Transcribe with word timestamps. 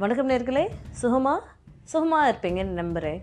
வணக்கம் 0.00 0.30
நேர்களே. 0.30 0.62
சுகமா? 1.00 1.32
சுகமாக 1.90 2.24
இருப்பீங்கன்னு 2.30 2.74
நம்புகிறேன் 2.80 3.20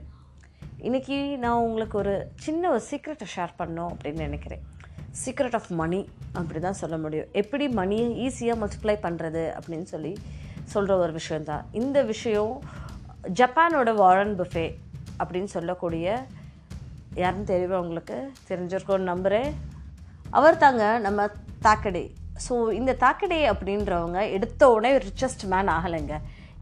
இன்றைக்கி 0.88 1.18
நான் 1.44 1.66
உங்களுக்கு 1.66 1.96
ஒரு 2.02 2.14
சின்ன 2.46 2.70
ஒரு 2.70 2.82
சீக்ரெட்டை 2.88 3.28
ஷேர் 3.34 3.54
பண்ணோம் 3.60 3.92
அப்படின்னு 3.92 4.26
நினைக்கிறேன். 4.28 4.64
சீக்ரெட் 5.20 5.58
ஆஃப் 5.60 5.70
மணி 5.82 6.00
அப்படி 6.40 6.60
தான் 6.66 6.80
சொல்ல 6.82 6.98
முடியும். 7.04 7.30
எப்படி 7.42 7.68
மணியை 7.80 8.08
ஈஸியாக 8.26 8.62
மல்டிப்ளை 8.62 8.96
பண்ணுறது 9.06 9.44
அப்படின்னு 9.58 9.88
சொல்லி 9.94 10.14
சொல்கிற 10.74 10.98
ஒரு 11.04 11.14
விஷயந்தான் 11.20 11.64
இந்த 11.82 12.02
விஷயம் 12.12 12.54
ஜப்பானோட 13.42 13.94
வாரன் 14.02 14.36
புஃபே 14.42 14.68
அப்படின்னு 15.22 15.52
சொல்லக்கூடிய 15.58 16.08
யாருன்னு 17.24 17.50
தெரியுமா 17.54 17.82
உங்களுக்கு? 17.86 18.20
தெரிஞ்சிருக்கோன்னு 18.52 19.12
நம்புகிறேன் 19.14 19.50
அவர் 20.40 20.64
தாங்க 20.68 20.86
நம்ம 21.08 21.32
தாக்கடே. 21.68 22.06
ஸோ 22.48 22.56
இந்த 22.82 22.96
தாக்கடே 23.04 23.44
அப்படின்றவங்க 23.54 24.22
எடுத்த 24.38 24.72
உடனே 24.76 24.94
ரிச்சஸ்ட் 25.10 25.46
மேன் 25.54 25.76
ஆகலைங்க. 25.76 26.18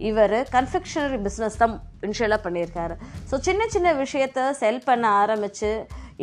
இவர் 0.09 0.35
கன்ஃபெக்ஷனரி 0.55 1.19
பிஸ்னஸ் 1.25 1.57
தான் 1.61 1.73
இன்ஷியலாக 2.07 2.39
பண்ணியிருக்காரு. 2.45 2.95
ஸோ 3.29 3.35
சின்ன 3.47 3.67
சின்ன 3.75 3.89
விஷயத்த 4.03 4.49
செல் 4.61 4.85
பண்ண 4.89 5.05
ஆரம்பித்து 5.23 5.71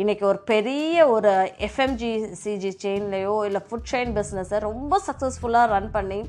இன்றைக்கி 0.01 0.23
ஒரு 0.31 0.39
பெரிய 0.51 1.07
ஒரு 1.15 1.31
எஃப்எம்ஜி 1.67 2.11
சிஜி 2.41 2.71
செயின்லேயோ 2.83 3.35
இல்லை 3.47 3.61
ஃபுட் 3.67 3.89
செயின் 3.91 4.11
பிஸ்னஸை 4.17 4.59
ரொம்ப 4.69 5.01
சக்ஸஸ்ஃபுல்லாக 5.07 5.71
ரன் 5.75 5.89
பண்ணி 5.97 6.21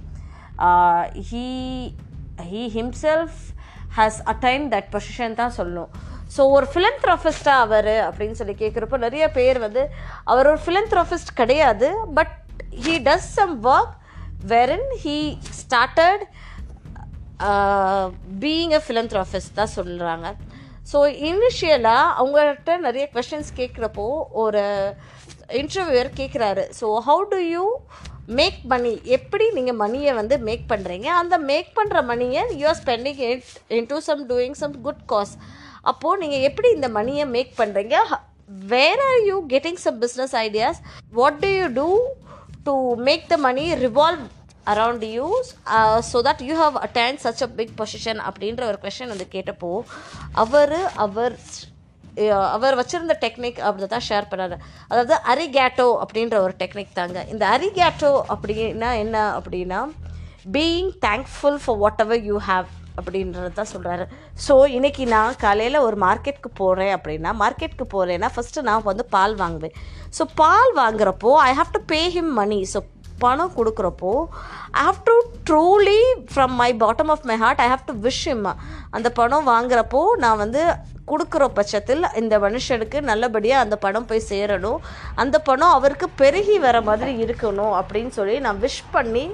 he 1.31 1.47
he 2.53 2.63
himself 2.79 3.41
has 3.99 4.21
attained 4.33 4.67
that 4.75 4.91
position 4.95 5.39
தான் 5.43 5.55
சொல்லணும். 5.59 5.93
ஸோ 6.35 6.43
ஒரு 6.57 6.67
ஃபிலந்த்ராஃபிஸ்டாக 6.73 7.65
அவர் 7.67 7.93
அப்படின்னு 8.09 8.39
சொல்லி 8.41 8.55
கேட்குறப்போ 8.61 8.99
நிறைய 9.07 9.25
பேர் 9.39 9.59
வந்து 9.67 9.83
அவர் 10.33 10.51
ஒரு 10.53 10.61
ஃபிலந்த்ராஃபிஸ்ட் 10.67 11.33
கிடையாது 11.41 11.89
but 12.19 12.35
he 12.85 12.95
does 13.09 13.31
some 13.39 13.55
work 13.73 13.95
when 14.53 14.89
he 15.05 15.17
started 15.63 16.23
being 18.43 18.75
a 18.75 18.83
philanthropist 18.85 19.55
தான் 19.55 19.75
சொல்கிறாங்க 19.77 20.29
ஸோ 20.93 20.99
இனிஷியலாக 21.29 22.15
அவங்கள்ட்ட 22.19 22.77
நிறைய 22.79 23.05
கொஷின்ஸ் 23.15 23.51
கேட்குறப்போ 23.57 24.07
ஒரு 24.43 24.63
இன்டர்வியூவர் 25.61 26.11
கேட்குறாரு 26.17 26.65
so 26.81 26.87
how 27.09 27.25
do 27.33 27.39
you 27.47 27.65
make 28.31 28.59
money 28.65 28.93
எப்படி 29.17 29.47
நீங்கள் 29.51 29.79
மணியை 29.83 30.13
வந்து 30.15 30.37
மேக் 30.49 30.67
பண்ணுறீங்க 30.73 31.09
அந்த 31.21 31.37
மேக் 31.49 31.71
பண்ணுற 31.79 32.01
மணியை 32.05 32.43
you're 32.61 32.81
spending 32.81 33.23
it 33.29 33.47
in 33.77 33.89
do 33.91 33.99
some 34.09 34.23
doing 34.29 34.59
some 34.61 34.75
good 34.83 35.05
cause 35.07 35.33
அப்போது 35.85 36.21
நீங்கள் 36.23 36.45
எப்படி 36.49 36.69
இந்த 36.77 36.89
மணியை 36.99 37.25
மேக் 37.35 37.53
பண்ணுறீங்க 37.61 37.97
where 38.71 39.03
are 39.07 39.21
you 39.27 39.37
getting 39.51 39.81
some 39.85 39.99
business 40.01 40.35
ideas 40.41 40.81
what 41.13 41.41
do 41.45 41.51
you 41.53 41.67
do 41.75 41.89
to 42.65 42.75
make 43.09 43.25
the 43.29 43.39
money 43.39 43.65
revolve 43.83 44.25
around 44.73 45.05
you 45.17 45.27
so 46.11 46.19
that 46.29 46.43
you 46.49 46.55
have 46.63 46.77
attained 46.87 47.21
such 47.25 47.43
a 47.47 47.51
big 47.59 47.75
position 47.81 48.23
அப்படின்ற 48.29 48.65
ஒரு 48.71 48.79
question 48.85 49.13
வந்து 49.15 49.29
கேட்டப்போ 49.35 49.73
அவர் 50.45 50.77
அவர் 51.07 51.37
அவர் 52.57 52.79
வச்சுருந்த 52.79 53.15
டெக்னிக் 53.25 53.61
அப்படி 53.67 53.87
தான் 53.93 54.07
ஷேர் 54.09 54.27
பண்ணார். 54.31 54.55
அதாவது 54.91 55.15
அரிகேட்டோ 55.33 55.87
அப்படின்ற 56.05 56.37
ஒரு 56.47 56.55
டெக்னிக் 56.63 56.99
தாங்க. 56.99 57.19
இந்த 57.33 57.45
அரிகேட்டோ 57.57 58.11
அப்படின்னா 58.35 58.91
என்ன 59.05 59.17
அப்படின்னா 59.39 59.81
being 60.57 60.91
thankful 61.07 61.59
for 61.63 61.79
whatever 62.05 62.23
you 62.31 62.37
have 62.51 62.69
அப்படின்றது 63.01 63.51
தான் 63.59 63.71
சொல்கிறாரு 63.73 64.05
ஸோ 64.47 64.55
இன்றைக்கி 64.77 65.05
நான் 65.15 65.41
காலையில் 65.45 65.85
ஒரு 65.87 65.97
மார்க்கெட்டுக்கு 66.07 66.51
போகிறேன் 66.63 66.93
அப்படின்னா 66.97 67.33
மார்க்கெட்டுக்கு 67.43 67.87
போகிறேன்னா 67.97 68.31
ஃபஸ்ட்டு 68.35 68.67
நான் 68.69 68.89
வந்து 68.91 69.07
பால் 69.17 69.37
வாங்குவேன். 69.43 69.77
ஸோ 70.19 70.25
பால் 70.43 70.73
வாங்குறப்போ 70.83 71.33
I 71.49 71.53
have 71.61 71.71
to 71.77 71.83
pay 71.93 72.01
him 72.17 72.33
money 72.41 72.61
so 72.73 72.81
பணம் 73.25 73.57
கொடுக்குறப்போ 73.57 74.13
I 74.75 74.85
have 74.85 75.01
to 75.05 75.15
truly 75.49 76.01
from 76.31 76.55
my 76.61 76.71
bottom 76.83 77.13
of 77.15 77.27
my 77.31 77.37
heart 77.37 77.63
I 77.65 77.69
have 77.69 77.85
to 77.87 77.97
wish 78.07 78.25
him 78.35 78.47
அந்த 78.91 79.09
பணம் 79.19 79.49
வாங்குறப்போ 79.49 80.03
நான் 80.25 80.41
வந்து 80.45 80.63
கொடுக்குற 81.11 81.45
பட்சத்தில் 81.55 82.05
இந்த 82.17 82.35
மனுஷனுக்கு 82.39 82.99
நல்லபடியாக 83.03 83.65
அந்த 83.65 83.77
பணம் 83.85 84.07
போய் 84.07 84.29
சேரணும். 84.29 84.81
அந்த 85.17 85.37
பணம் 85.49 85.75
அவருக்கு 85.77 86.07
பெருகி 86.21 86.57
வர 86.65 86.77
மாதிரி 86.89 87.13
இருக்கணும் 87.25 87.75
அப்படின்னு 87.79 88.13
சொல்லி 88.19 88.37
நான் 88.41 88.61
விஷ் 88.65 88.83
பண்ணி 88.93 89.25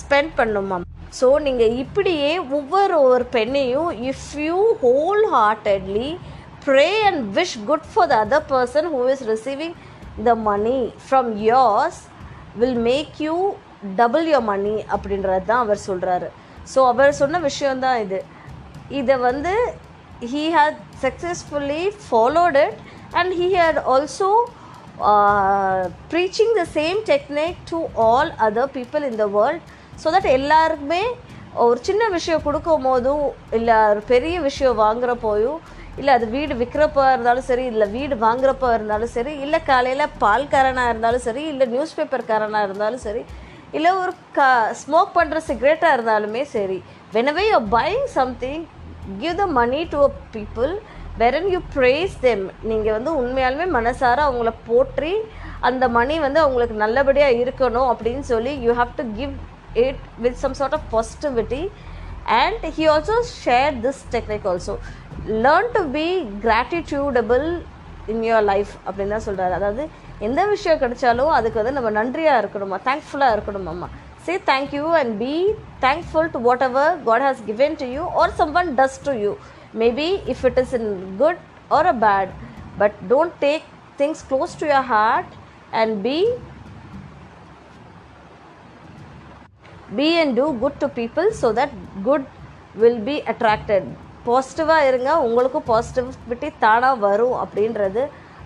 ஸ்பெண்ட் 0.00 0.32
பண்ணுமா 0.38 0.78
ஸோ 1.18 1.28
நீங்கள் 1.40 1.76
இப்படியே 1.82 2.30
ஒவ்வொரு 2.58 2.96
ஒரு 3.10 3.26
பெண்ணையும் 3.36 3.90
if 4.10 4.26
you 4.46 4.56
whole 4.82 5.22
heartedly 5.34 6.08
pray 6.64 6.88
and 7.08 7.22
wish 7.36 7.56
good 7.68 7.86
for 7.92 8.10
the 8.12 8.16
other 8.24 8.46
person 8.50 8.88
who 8.94 9.02
is 9.12 9.24
receiving 9.30 9.76
the 10.24 10.34
money 10.48 10.78
from 11.04 11.30
yours 11.44 12.00
will 12.56 12.80
make 12.86 13.16
you 13.22 13.36
double 13.96 14.26
your 14.28 14.46
money 14.46 14.74
அப்படின்றது 14.94 15.44
தான் 15.44 15.64
அவர் 15.64 15.86
சொல்கிறாரு 15.86 16.28
ஸோ 16.72 16.80
அவர் 16.88 17.18
சொன்ன 17.18 17.40
விஷயந்தான் 17.40 17.98
இது 18.04 18.20
இதை 18.92 19.16
வந்து 19.26 19.54
he 20.32 20.44
had 20.50 20.80
successfully 21.02 21.82
followed 22.04 22.58
it 22.64 22.78
and 23.12 23.32
he 23.34 23.48
had 23.56 23.80
also 23.92 24.30
preaching 26.10 26.52
the 26.60 26.64
same 26.76 27.00
technique 27.08 27.58
to 27.70 27.78
all 28.06 28.30
other 28.46 28.72
people 28.76 29.04
in 29.04 29.18
the 29.22 29.26
world 29.36 29.64
so 30.02 30.12
that 30.14 30.30
எல்லாருக்குமே 30.36 31.02
ஒரு 31.64 31.78
சின்ன 31.82 32.02
விஷயம் 32.08 32.42
கொடுக்கும் 32.42 32.86
போதும் 32.86 33.26
இல்லை 33.52 33.76
ஒரு 33.90 34.02
பெரிய 34.08 34.36
விஷயம் 34.40 34.80
வாங்குகிற 34.80 35.12
இல்லை 35.98 36.12
அது 36.16 36.26
வீடு 36.34 36.54
விற்கிறப்போ 36.54 37.02
இருந்தாலும் 37.12 37.48
சரி 37.48 37.64
இல்லை 37.72 37.86
வீடு 37.94 38.14
வாங்குறப்ப 38.24 38.72
இருந்தாலும் 38.74 39.12
சரி 39.14 39.32
இல்லை 39.44 39.60
காலையில் 39.68 40.12
பால்காரனாக 40.22 40.90
இருந்தாலும் 40.92 41.24
சரி 41.26 41.42
இல்லை 41.52 41.66
நியூஸ் 41.66 41.96
பேப்பர்காரனாக 41.98 42.66
இருந்தாலும் 42.68 43.04
சரி 43.06 43.22
இல்லை 43.72 43.92
ஒரு 44.02 44.12
க 44.36 44.42
ஸ்மோக் 44.80 45.16
பண்ணுற 45.16 45.38
சிகரெட்டாக 45.46 45.96
இருந்தாலுமே 45.96 46.42
சரி 46.52 46.78
whenever 47.12 47.44
you 47.48 47.58
buying 47.72 48.06
something 48.16 48.62
give 49.18 49.34
the 49.36 49.46
money 49.56 49.80
to 49.90 49.98
a 50.04 50.12
people 50.36 50.72
when 51.20 51.50
you 51.52 51.58
praise 51.74 52.14
them 52.20 52.44
நீங்கள் 52.62 52.96
வந்து 52.96 53.12
உண்மையாலுமே 53.20 53.66
மனசார 53.76 54.18
அவங்கள 54.26 54.50
போற்றி 54.66 55.12
அந்த 55.60 55.84
மணி 55.88 56.14
வந்து 56.18 56.40
அவங்களுக்கு 56.40 56.76
நல்லபடியாக 56.76 57.38
இருக்கணும் 57.42 57.90
அப்படின்னு 57.92 58.24
சொல்லி 58.32 58.52
you 58.64 58.72
have 58.80 58.92
to 58.96 59.04
give 59.18 59.34
it 59.84 60.02
with 60.18 60.40
some 60.42 60.56
sort 60.60 60.76
of 60.78 60.88
positivity 60.92 61.62
and 62.36 62.64
he 62.76 62.84
also 62.92 63.16
share 63.42 63.74
this 63.82 64.02
technique 64.14 64.46
also 64.48 64.74
learn 65.36 65.70
to 65.72 65.80
be 65.92 66.06
gratitudable 66.42 67.46
in 68.08 68.24
your 68.24 68.44
life 68.44 68.72
அப்படின்னு 68.86 69.14
தான் 69.14 69.26
சொல்கிறாரு 69.26 69.54
அதாவது 69.58 69.84
எந்த 70.20 70.40
விஷயம் 70.46 70.80
கிடைச்சாலும் 70.82 71.32
அதுக்கு 71.36 71.60
வந்து 71.60 71.76
நம்ம 71.78 71.90
நன்றியாக 71.90 72.42
இருக்கணுமா 72.42 72.76
தேங்க்ஃபுல்லாக 72.86 73.36
இருக்கணுமாம்மா 73.36 73.88
say 74.26 74.34
thank you 74.46 74.84
and 75.00 75.14
be 75.18 75.34
thankful 75.80 76.30
to 76.34 76.40
whatever 76.68 76.94
God 77.02 77.24
has 77.26 77.42
given 77.46 77.76
to 77.82 77.88
you 77.96 78.04
or 78.22 78.34
someone 78.54 78.70
does 78.80 78.98
to 79.02 79.14
you 79.24 79.32
maybe 79.76 80.08
if 80.34 80.44
it 80.44 80.60
is 80.64 80.74
in 80.74 80.90
good 81.16 81.40
or 81.70 81.88
a 81.88 81.96
bad 82.06 82.32
but 82.78 82.96
don't 83.08 83.36
take 83.40 83.66
things 83.98 84.24
close 84.30 84.56
to 84.60 84.66
your 84.66 84.88
heart 84.94 85.32
and 85.74 85.94
be 86.02 86.18
be 89.96 90.08
and 90.22 90.34
do 90.40 90.48
good 90.64 90.80
to 90.80 90.90
people 90.96 91.28
so 91.42 91.50
that 91.60 91.76
good 92.04 92.26
will 92.76 93.00
be 93.04 93.16
attracted 93.28 93.88
பாசிட்டிவாக 94.28 94.88
இருங்க 94.90 95.10
உங்களுக்கும் 95.26 95.68
positivity 95.72 96.48
தானாக 96.64 97.02
வரும் 97.06 97.36
அப்படின்றது. 97.44 98.04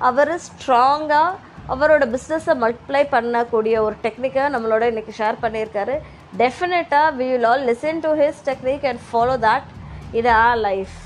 அவர் 0.08 0.32
ஸ்ட்ராங்காக 0.46 1.48
அவரோட 1.74 2.04
பிஸ்னஸை 2.14 2.54
multiply 2.62 3.02
பண்ணக்கூடிய 3.14 3.74
ஒரு 3.86 3.96
டெக்னிக்கை 4.04 4.44
நம்மளோட 4.54 4.84
இன்றைக்கி 4.92 5.12
ஷேர் 5.19 5.42
பண்ணியிருக்காரு. 5.42 5.94
டெஃபினட்டாக 6.40 7.14
we 7.19 7.26
will 7.32 7.46
all 7.50 7.66
listen 7.70 8.00
to 8.06 8.10
his 8.22 8.40
technique 8.48 8.86
and 8.90 9.02
follow 9.08 9.36
that 9.46 9.69
இது 10.19 10.30
ஆ 10.44 10.48
லைஃப் 10.66 10.96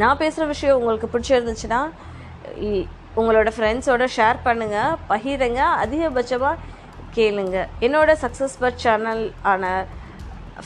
நான் 0.00 0.20
பேசுகிற 0.22 0.44
விஷயம் 0.52 0.78
உங்களுக்கு 0.80 1.08
பிடிச்சிருந்துச்சுன்னா 1.14 1.80
உங்களோட 3.20 3.48
ஃப்ரெண்ட்ஸோட 3.56 4.04
ஷேர் 4.16 4.38
பண்ணுங்கள் 4.44 4.94
பகிருங்க 5.10 5.62
அதிகபட்சமாக 5.84 6.60
கேளுங்க. 7.16 7.56
என்னோட 7.86 8.10
சக்ஸஸ் 8.22 8.54
பட் 8.62 8.78
சேனல் 8.84 9.24
ஆன 9.50 9.72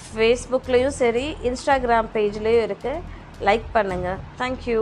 ஃபேஸ்புக்லேயும் 0.05 0.97
சரி 0.97 1.27
இன்ஸ்டாகிராம் 1.43 2.09
பேஜ்லேயும் 2.15 2.67
இருக்குது 2.67 3.03
லைக் 3.41 3.69
பண்ணுங்கள் 3.75 4.21
தேங்க்யூ 4.39 4.81